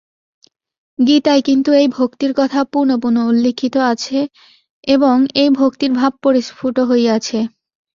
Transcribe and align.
গীতায় 0.99 1.41
কিন্তু 1.41 1.69
এই 1.73 1.87
ভক্তির 1.97 2.31
কথা 2.37 2.59
পুনঃপুন 2.71 3.15
উল্লিখিত 3.29 3.75
আছে 3.91 4.19
এবং 4.87 5.15
এই 5.35 5.49
ভক্তির 5.59 5.91
ভাব 5.93 6.11
পরিস্ফুট 6.23 6.75
হইয়াছে। 6.89 7.39